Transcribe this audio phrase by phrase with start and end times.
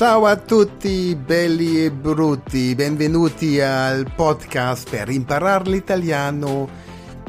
[0.00, 6.66] Ciao a tutti belli e brutti, benvenuti al podcast per imparare l'italiano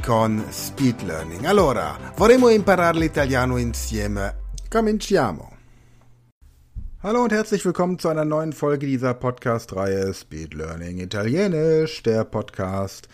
[0.01, 1.43] con Speed Learning.
[1.43, 4.37] Allora, vorremmo imparare l'italiano insieme.
[4.69, 5.51] Cominciamo.
[6.99, 13.09] Hallo und herzlich willkommen zu einer neuen Folge dieser Podcast-Reihe Speed Learning Italienisch, der Podcast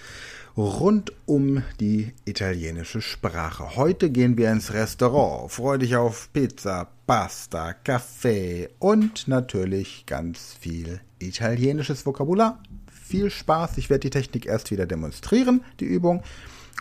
[0.55, 3.75] rund um die italienische Sprache.
[3.75, 5.51] Heute gehen wir ins Restaurant.
[5.51, 12.61] Freu dich auf Pizza, Pasta, Kaffee und natürlich ganz viel italienisches Vokabular.
[12.91, 13.77] Viel Spaß.
[13.77, 16.21] Ich werde die Technik erst wieder demonstrieren, die Übung.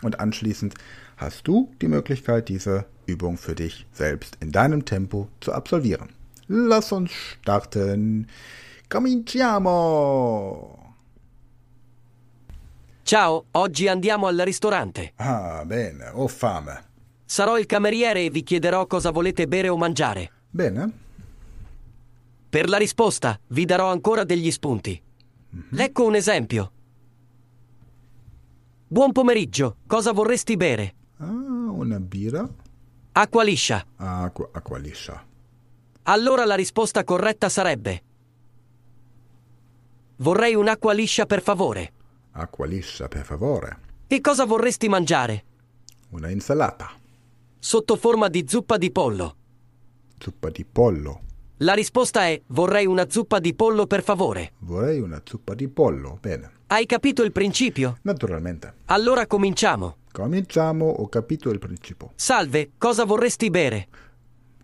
[0.03, 0.73] Und anschließend
[1.15, 6.09] hast du die Möglichkeit, diese Übung für dich selbst in deinem Tempo zu absolvieren.
[6.49, 8.27] Lass uns starten.
[8.89, 10.77] Cominciamo!
[13.05, 15.13] Ciao, oggi andiamo al ristorante.
[15.15, 16.96] Ah, bene, ho fame.
[17.29, 20.31] Sarò il cameriere e vi chiederò cosa volete bere o mangiare.
[20.49, 20.91] Bene?
[22.49, 24.99] Per la risposta vi darò ancora degli spunti.
[25.75, 26.71] Ecco un esempio.
[28.87, 30.95] Buon pomeriggio, cosa vorresti bere?
[31.17, 32.47] Ah, una birra?
[33.11, 33.85] Acqua liscia.
[33.97, 35.21] Acqua, acqua liscia.
[36.03, 38.03] Allora la risposta corretta sarebbe
[40.19, 41.91] Vorrei un'acqua liscia per favore.
[42.31, 43.79] Acqua liscia, per favore.
[44.07, 45.43] Che cosa vorresti mangiare?
[46.11, 46.89] Una insalata.
[47.59, 49.35] Sotto forma di zuppa di pollo.
[50.19, 51.21] Zuppa di pollo.
[51.57, 54.53] La risposta è vorrei una zuppa di pollo per favore.
[54.59, 56.19] Vorrei una zuppa di pollo.
[56.21, 56.51] Bene.
[56.67, 57.97] Hai capito il principio?
[58.03, 58.75] Naturalmente.
[58.85, 59.97] Allora cominciamo.
[60.11, 62.11] Cominciamo, ho capito il principio.
[62.15, 63.87] Salve, cosa vorresti bere?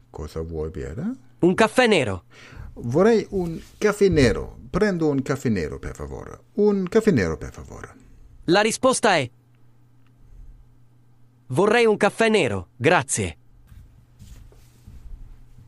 [0.09, 1.03] Cosa vuoi bere?
[1.39, 2.25] Un caffè nero.
[2.73, 4.57] Vorrei un caffè nero.
[4.69, 6.39] Prendo un caffè nero, per favore.
[6.53, 7.95] Un caffè nero, per favore.
[8.45, 9.29] La risposta è
[11.53, 13.37] Vorrei un caffè nero, grazie.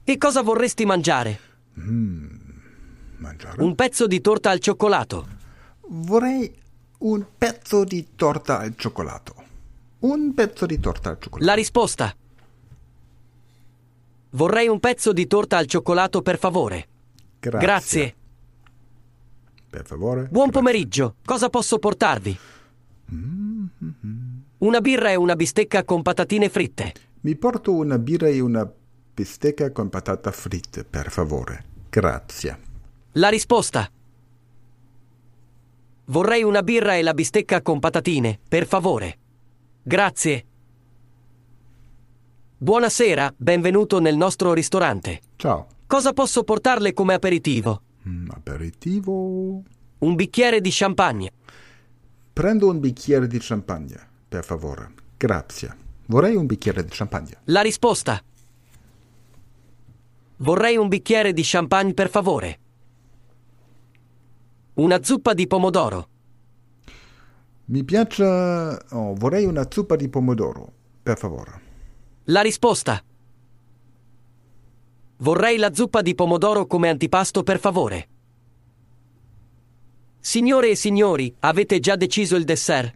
[0.03, 1.39] Che cosa vorresti mangiare?
[3.17, 3.61] Mangiare?
[3.61, 5.27] Un pezzo di torta al cioccolato.
[5.87, 6.51] Vorrei
[6.97, 9.35] un pezzo di torta al cioccolato.
[9.99, 11.45] Un pezzo di torta al cioccolato.
[11.45, 12.15] La risposta
[14.31, 16.87] Vorrei un pezzo di torta al cioccolato per favore.
[17.39, 17.59] Grazie.
[17.65, 18.15] Grazie.
[19.69, 20.23] Per favore.
[20.23, 20.51] Buon Grazie.
[20.51, 22.37] pomeriggio, cosa posso portarvi?
[24.65, 26.91] Una birra e una bistecca con patatine fritte.
[27.21, 28.67] Mi porto una birra e una
[29.13, 31.63] bistecca con patata fritte, per favore.
[31.87, 32.57] Grazie.
[33.11, 33.87] La risposta
[36.05, 39.17] Vorrei una birra e la bistecca con patatine, per favore.
[39.83, 40.45] Grazie.
[42.57, 45.21] Buonasera, benvenuto nel nostro ristorante.
[45.35, 45.67] Ciao.
[45.85, 47.81] Cosa posso portarle come aperitivo?
[48.09, 49.61] Mm, aperitivo.
[49.99, 51.31] Un bicchiere di champagne.
[52.33, 54.91] Prendo un bicchiere di champagne, per favore.
[55.15, 55.83] Grazie.
[56.07, 57.37] Vorrei un bicchiere di champagne.
[57.45, 58.21] La risposta
[60.37, 62.59] Vorrei un bicchiere di champagne, per favore.
[64.73, 66.09] Una zuppa di pomodoro.
[67.67, 68.23] Mi piace.
[68.25, 71.61] Oh, vorrei una zuppa di pomodoro, per favore.
[72.25, 73.01] La risposta
[75.19, 78.09] Vorrei la zuppa di pomodoro come antipasto, per favore.
[80.19, 82.93] Signore e signori, avete già deciso il dessert?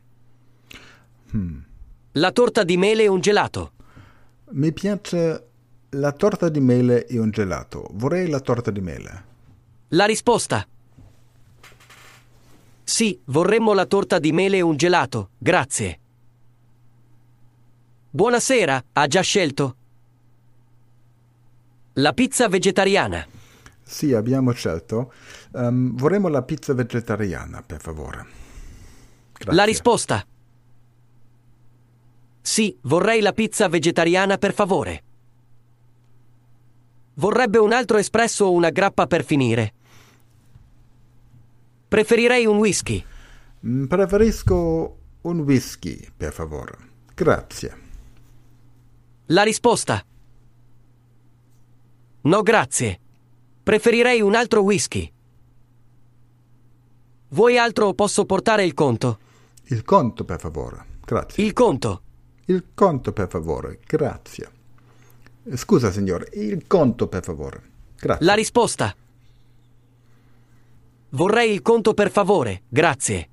[2.13, 3.71] La torta di mele e un gelato.
[4.51, 5.47] Mi piace
[5.89, 7.87] la torta di mele e un gelato.
[7.93, 9.23] Vorrei la torta di mele.
[9.89, 10.67] La risposta
[12.83, 15.99] Sì, vorremmo la torta di mele e un gelato, grazie.
[18.11, 19.75] Buonasera, ha già scelto?
[21.93, 23.27] La pizza vegetariana.
[23.83, 25.13] Sì, abbiamo scelto.
[25.53, 28.25] Ehm, vorremmo la pizza vegetariana, per favore.
[29.33, 29.53] Grazie.
[29.55, 30.25] La risposta
[32.41, 35.03] Sì, vorrei la pizza vegetariana per favore.
[37.15, 39.73] Vorrebbe un altro espresso o una grappa per finire.
[41.87, 43.03] Preferirei un whisky.
[43.65, 46.77] Mm, Preferisco un whisky, per favore.
[47.13, 47.77] Grazie.
[49.25, 50.03] La risposta
[52.21, 52.99] No, grazie.
[53.63, 55.11] Preferirei un altro whisky.
[57.29, 59.19] Vuoi altro o posso portare il conto?
[59.65, 60.85] Il conto, per favore.
[61.05, 61.43] Grazie.
[61.43, 62.01] Il conto.
[62.49, 63.77] Il conto, per favore.
[63.85, 64.49] Grazie.
[65.53, 66.29] Scusa, signore.
[66.33, 67.61] Il conto, per favore.
[67.95, 68.25] Grazie.
[68.25, 68.95] La risposta.
[71.09, 73.29] Vorrei il conto per favore, grazie.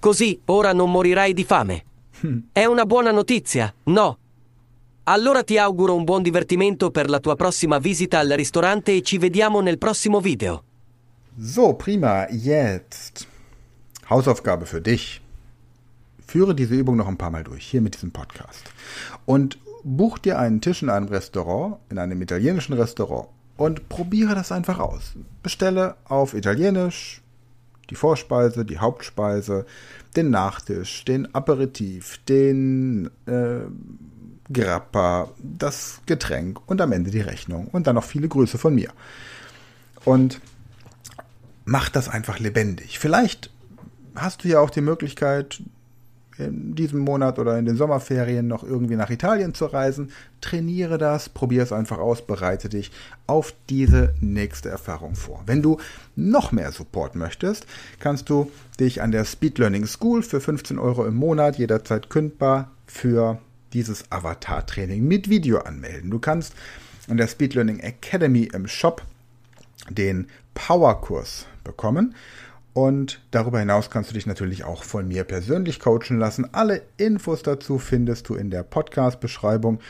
[0.00, 1.84] Così ora non morirai di fame.
[2.50, 4.18] È una buona notizia, no?
[5.04, 9.18] Allora ti auguro un buon divertimento per la tua prossima visita al ristorante e ci
[9.18, 10.64] vediamo nel prossimo video.
[11.40, 12.26] So, prima.
[12.28, 13.26] Jetzt.
[14.06, 15.20] Hausaufgabe für dich.
[16.28, 18.62] Führe diese Übung noch ein paar Mal durch, hier mit diesem Podcast.
[19.24, 23.28] Und buch dir einen Tisch in einem Restaurant, in einem italienischen Restaurant.
[23.56, 25.14] und probiere das einfach aus.
[25.42, 27.22] Bestelle auf Italienisch
[27.90, 29.66] die Vorspeise, die Hauptspeise,
[30.14, 33.62] den Nachtisch, den Aperitif, den äh,
[34.52, 38.90] Grappa, das Getränk und am Ende die Rechnung und dann noch viele Grüße von mir.
[40.04, 40.40] Und
[41.64, 42.98] mach das einfach lebendig.
[42.98, 43.50] Vielleicht
[44.14, 45.62] hast du ja auch die Möglichkeit,
[46.38, 50.12] in diesem Monat oder in den Sommerferien noch irgendwie nach Italien zu reisen.
[50.40, 52.92] Trainiere das, probiere es einfach aus, bereite dich
[53.26, 55.42] auf diese nächste Erfahrung vor.
[55.46, 55.78] Wenn du
[56.16, 57.66] noch mehr Support möchtest,
[57.98, 62.70] kannst du dich an der Speed Learning School für 15 Euro im Monat jederzeit kündbar
[62.86, 63.38] für
[63.72, 66.10] dieses Avatar-Training mit Video anmelden.
[66.10, 66.54] Du kannst
[67.08, 69.02] an der Speed Learning Academy im Shop
[69.90, 72.14] den Powerkurs bekommen
[72.78, 76.54] und darüber hinaus kannst du dich natürlich auch von mir persönlich coachen lassen.
[76.54, 79.80] Alle Infos dazu findest du in der Podcast-Beschreibung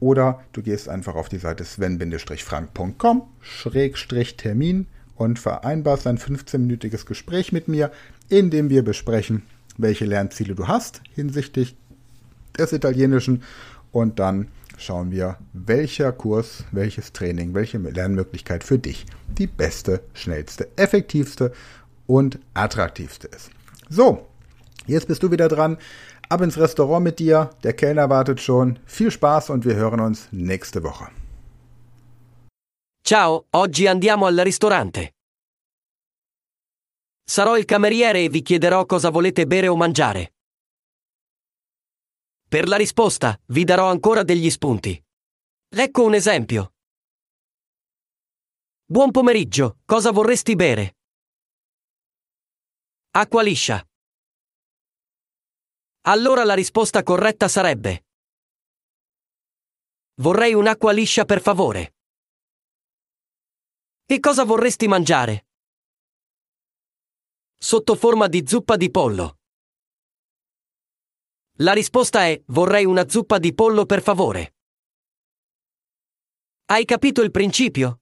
[0.00, 3.22] oder du gehst einfach auf die Seite sven-frank.com
[4.38, 7.92] Termin und vereinbarst ein 15-minütiges Gespräch mit mir,
[8.28, 9.42] in dem wir besprechen,
[9.78, 11.76] welche Lernziele du hast hinsichtlich
[12.58, 13.44] des Italienischen
[13.92, 14.48] und dann
[14.78, 21.52] schauen wir, welcher Kurs, welches Training, welche Lernmöglichkeit für dich die beste, schnellste, effektivste
[22.06, 23.50] und attraktivste ist.
[23.88, 24.28] So,
[24.86, 25.78] jetzt bist du wieder dran.
[26.28, 27.50] Ab ins Restaurant mit dir.
[27.62, 28.78] Der Kellner wartet schon.
[28.86, 31.08] Viel Spaß und wir hören uns nächste Woche.
[33.04, 35.14] Ciao, oggi andiamo al ristorante.
[37.24, 40.32] Sarò il cameriere e vi chiederò cosa volete bere o mangiare.
[42.48, 45.02] Per la risposta vi darò ancora degli spunti.
[45.68, 46.72] Ecco un esempio.
[48.84, 50.96] Buon pomeriggio, cosa vorresti bere?
[53.14, 53.86] Acqua liscia.
[56.06, 58.06] Allora la risposta corretta sarebbe
[60.14, 61.94] Vorrei un'acqua liscia per favore.
[64.06, 65.46] Che cosa vorresti mangiare?
[67.58, 69.40] Sotto forma di zuppa di pollo.
[71.58, 74.56] La risposta è vorrei una zuppa di pollo per favore.
[76.64, 78.00] Hai capito il principio?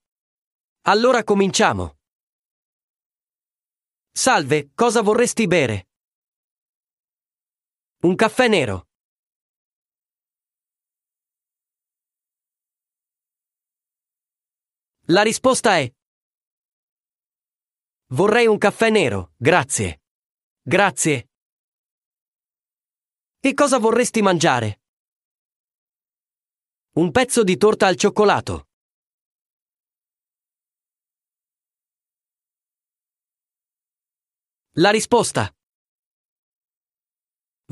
[0.82, 1.99] Allora cominciamo.
[4.12, 5.88] Salve, cosa vorresti bere?
[8.02, 8.88] Un caffè nero.
[15.06, 15.92] La risposta è
[18.12, 20.02] Vorrei un caffè nero, grazie.
[20.60, 21.30] Grazie.
[23.38, 24.82] Che cosa vorresti mangiare?
[26.94, 28.69] Un pezzo di torta al cioccolato.
[34.74, 35.52] La risposta.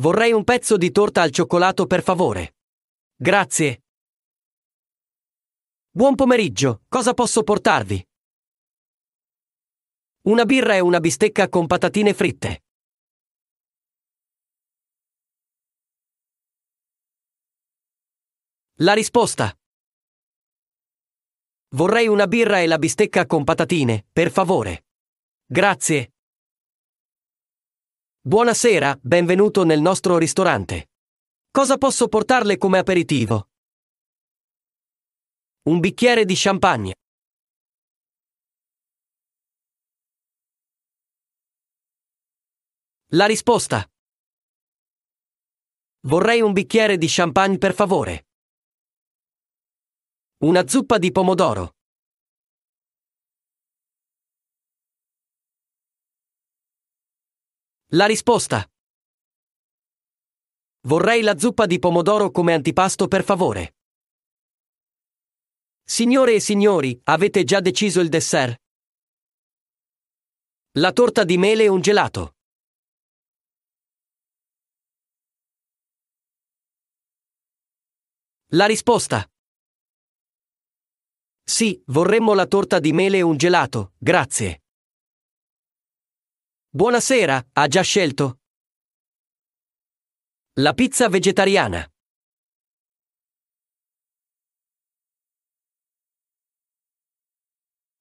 [0.01, 2.57] Vorrei un pezzo di torta al cioccolato per favore.
[3.15, 3.85] Grazie.
[5.91, 8.05] Buon pomeriggio, cosa posso portarvi?
[10.23, 12.65] Una birra e una bistecca con patatine fritte.
[18.81, 19.57] La risposta.
[21.77, 24.87] Vorrei una birra e la bistecca con patatine, per favore.
[25.47, 26.15] Grazie.
[28.29, 30.91] Buonasera, benvenuto nel nostro ristorante.
[31.51, 33.49] Cosa posso portarle come aperitivo?
[35.63, 36.93] Un bicchiere di champagne.
[43.13, 43.91] La risposta.
[46.01, 48.27] Vorrei un bicchiere di champagne per favore.
[50.45, 51.78] Una zuppa di pomodoro.
[57.93, 58.71] La risposta.
[60.81, 63.77] Vorrei la zuppa di pomodoro come antipasto per favore.
[65.85, 68.61] Signore e signori, avete già deciso il dessert?
[70.73, 72.35] La torta di mele e un gelato.
[78.49, 79.27] La risposta.
[81.43, 84.65] Sì, vorremmo la torta di mele e un gelato, grazie.
[86.71, 88.41] Buonasera, ha già scelto?
[90.61, 91.91] La pizza vegetariana.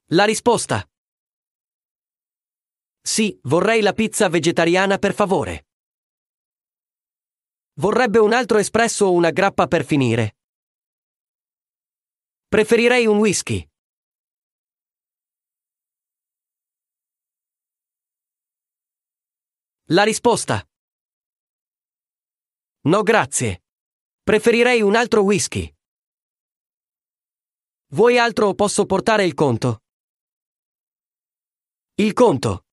[0.08, 0.86] La risposta.
[3.00, 5.68] Sì, vorrei la pizza vegetariana per favore.
[7.80, 10.36] Vorrebbe un altro espresso o una grappa per finire.
[12.46, 13.66] Preferirei un whisky.
[19.90, 20.62] La risposta.
[22.82, 23.64] No grazie.
[24.22, 25.74] Preferirei un altro whisky.
[27.92, 29.84] Vuoi altro o posso portare il conto?
[31.94, 32.66] Il conto.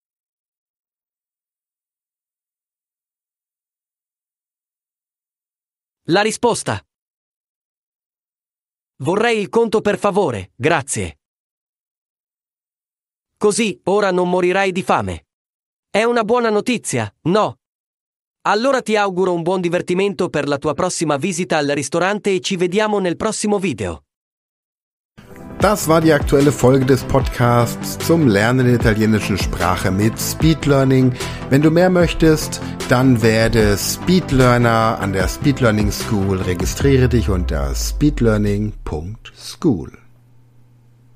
[6.08, 6.86] La risposta.
[8.98, 11.22] Vorrei il conto per favore, grazie.
[13.38, 15.25] Così, ora non morirai di fame.
[15.96, 17.60] È una buona notizia, no?
[18.48, 22.58] Allora ti auguro un buon divertimento per la tua prossima visita al ristorante e ci
[22.58, 24.04] vediamo nel prossimo video.
[25.58, 31.14] Das war die aktuelle Folge des Podcasts zum Lernen der italienischen Sprache mit Speed Learning.
[31.48, 32.60] Wenn du mehr möchtest,
[32.90, 36.42] dann werde Speedlearner an der Speed Learning School.
[36.42, 40.05] Registriere dich unter speedlearning.school.